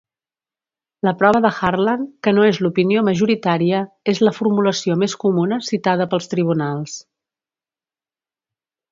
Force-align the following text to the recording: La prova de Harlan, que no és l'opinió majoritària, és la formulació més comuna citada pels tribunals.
La 1.07 1.11
prova 1.17 1.39
de 1.45 1.49
Harlan, 1.65 2.05
que 2.27 2.31
no 2.37 2.45
és 2.51 2.59
l'opinió 2.65 3.03
majoritària, 3.09 3.81
és 4.13 4.21
la 4.27 4.33
formulació 4.37 4.95
més 5.03 5.15
comuna 5.25 5.59
citada 5.67 6.07
pels 6.15 6.31
tribunals. 6.33 6.97